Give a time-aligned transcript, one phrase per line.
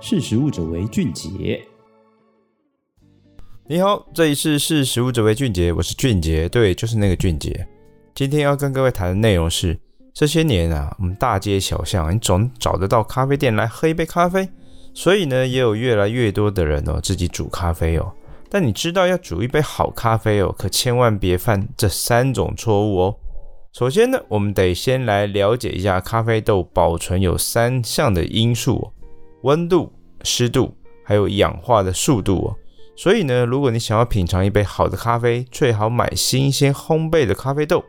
[0.00, 1.60] 识食物者为俊杰。
[3.66, 7.66] 你好，这里是识食物者为俊杰，我是俊杰，对，就是那个俊杰。
[8.14, 9.76] 今天要跟各位谈的内容是，
[10.14, 14.48] 这些年啊，我们大街小巷，你总找得到咖啡店来喝一杯咖啡，
[14.94, 18.12] 所以呢，也有越来越多的人哦，自己煮咖啡哦。
[18.48, 23.16] 但你知道，要煮一杯好咖啡哦，可千万别犯这三种错误哦。
[23.72, 28.90] 首先呢，我们得先来了解一下咖啡豆保存有三项的因素：
[29.42, 32.56] 温度、湿度，还有氧化的速度哦。
[32.96, 37.84] 所以呢，如果你想要品尝一杯好的咖啡，最好买新鲜烘焙的咖啡豆。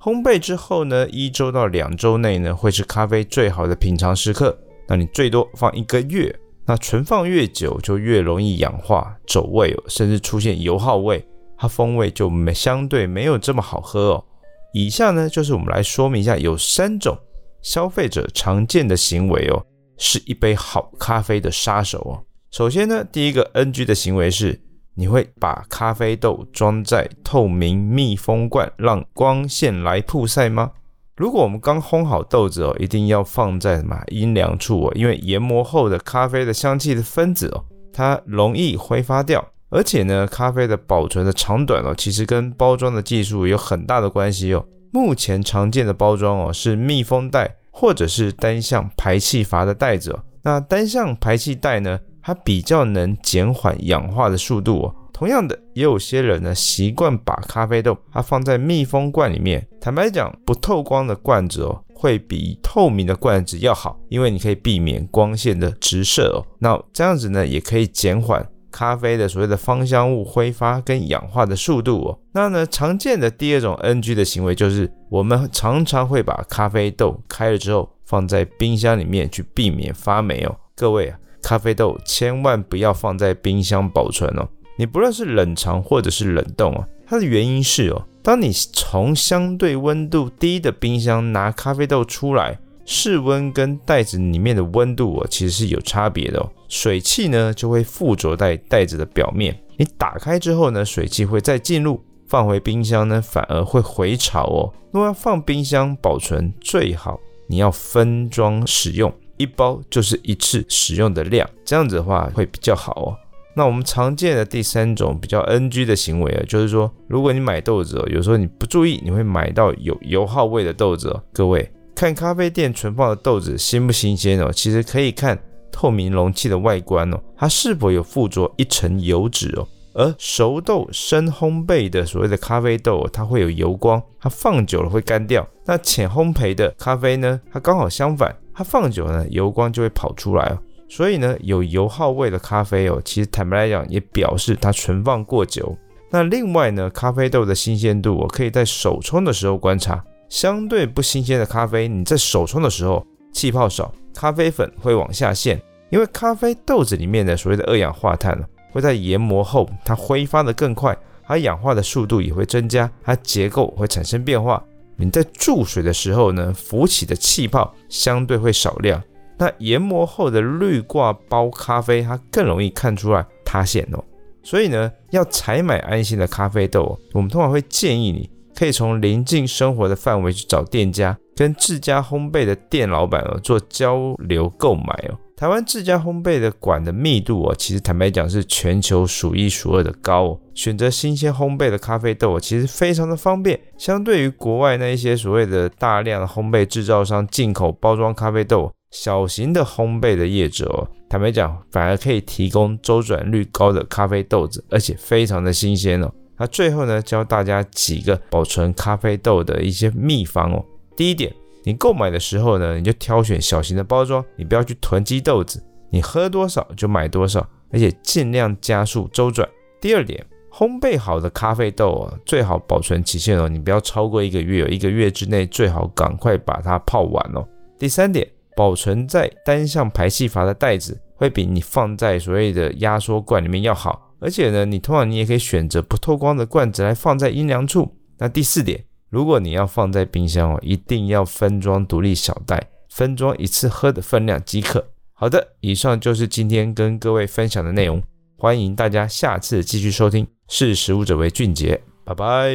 [0.00, 4.56] 烘焙之后呢，一周到两周内呢，会是咖啡最好的品尝时刻。
[4.88, 11.26] 那你最多放一个月，那存放越久就越容易氧化走味哦，甚至出现油耗味，
[11.58, 14.24] 它风味就没相对没有这么好喝哦。
[14.72, 17.18] 以下呢，就是我们来说明一下，有三种
[17.62, 19.66] 消费者常见的行为哦，
[19.98, 22.24] 是一杯好咖啡的杀手哦。
[22.50, 24.60] 首先呢，第一个 NG 的行为是。
[24.98, 30.70] 你会把咖啡豆装在透明密封罐，让光线来曝晒吗？
[31.18, 39.46] 如果我们刚烘好豆子哦，一定要放在什么阴凉处哦，因为研磨后的咖啡的香气的分子哦，它容易挥发掉。
[39.68, 44.64] 而且呢，咖啡的保存的长短哦，其实跟包装的技术有很大的关系哦。
[44.90, 50.18] 目前常见的包装哦，是密封袋或者是单向排气阀的袋子。
[50.42, 52.00] 那单向排气袋呢？
[52.22, 54.94] 它比较能减缓氧化的速度哦。
[55.12, 59.66] 同样的，也有些人呢习惯把咖啡豆它放在密封罐里面。
[59.78, 66.40] 坦白讲，不透光的罐子哦，会比透明的罐子要好，因为你可以避免光线的直射哦。
[66.58, 68.42] 那这样子呢，也可以减缓
[68.76, 72.18] 咖啡的所谓的芳香物挥发跟氧化的速度哦。
[72.32, 80.54] 那呢，常见的第二种 NG 的行为就是，我们常常会把咖啡豆开了之后放在冰箱里面去避免发霉哦。
[80.74, 81.18] 各位啊。
[81.42, 104.72] 咖啡豆千万不要放在冰箱保存哦，你不论是冷藏或者是冷冻哦，它的原因是哦，当你从相对温度低的冰箱拿咖啡豆出来，室温跟袋子里面的温度哦，其实是有差别的哦，水汽呢就会附着在袋子的表面，你打开之后呢，水汽会再进入，放回冰箱呢反而会回潮哦。
[104.92, 109.12] 如果要放冰箱保存，最好你要分装使用。
[109.36, 113.16] 一包就是一次使用的量，这样子的话会比较好哦。
[113.54, 121.22] 那我们常见的第三种比较 NG 的行为啊，就是说，如果你买豆子哦，有时候你不注意，你会买到有油耗味的豆子哦。
[121.34, 125.36] 各位看咖啡店存放的豆子新不新鲜哦，其实可以看
[125.72, 129.66] 透明容器的外观哦，它是否有附着一层油脂哦。
[129.94, 135.48] 而熟豆深烘焙的所谓的咖啡豆，它会有油光，它放久了会干掉。
[135.64, 138.36] 那浅烘焙的咖啡呢，它刚好相反。
[138.54, 140.58] 它放久了，油光就会跑出来哦。
[140.90, 145.74] 所以呢，有油耗味的咖啡哦，其实坦白来讲，也表示它存放过久。
[146.10, 150.04] 那另外呢，咖啡豆的新鲜度，我可以在手冲的时候观察。
[150.28, 155.60] 相对不新鲜的咖啡，你在手冲的时候，气泡少，咖啡粉会往下陷，
[155.90, 158.36] 因为咖啡豆子里面的所谓的二氧化碳
[158.72, 164.62] 会在研磨后，它挥发的更快，它氧化的速度也会增加，它结构会产生变化。
[164.96, 169.02] 你在注水的时候呢，浮起的气泡相对会少量。
[169.38, 174.02] 那研磨后的滤挂包咖啡，它更容易看出来塌陷哦。
[174.42, 185.18] 所以呢，要采买安心的咖啡豆，我们通常会建议你可以从邻近生活的范围去找店家，跟自家烘焙的店老板哦做交流购买哦。
[185.36, 190.40] 台湾自家烘焙的馆的密度哦，其实坦白讲是全球数一数二的高哦。
[190.54, 193.60] 选择新鲜烘焙的咖啡豆，其实非常的方便。
[193.76, 206.10] 相对于国外那一些所谓的大量的烘焙制造商进口包装咖啡豆，小型的烘焙的业者哦，坦白讲反而可以提供周转率高的咖啡豆子，而且非常的新鲜哦。
[206.38, 210.64] 那最后呢，教大家几个保存咖啡豆的一些秘方哦。
[210.96, 211.32] 第一点。
[211.68, 219.48] 你购买的时候呢，你就挑选小型的包装，你不要去囤积豆子，你喝多少就买多少，而且尽量加速周转。
[219.80, 227.44] 第二点，烘焙好的咖啡豆啊，最好保存期限哦，你不要超过一个月，一个月之内最好赶快把它泡完哦。
[227.76, 228.24] 第三点，
[228.54, 237.96] 保存在单向排气阀的袋子会比你放在所谓的压缩罐里面要好，而且呢，你通常你也可以选择不透光的罐子来放在阴凉处。
[238.18, 238.84] 那第四点。
[239.08, 244.84] 如果你要放在冰箱哦，一定要分装独立小袋，分装一次喝的分量即可。
[245.12, 248.02] 好的，以上就是今天跟各位分享的内容，
[248.36, 250.26] 欢迎大家下次继续收听。
[250.48, 252.50] 识食物者为俊杰，拜拜。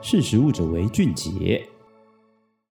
[0.00, 1.62] 识食物者为俊杰。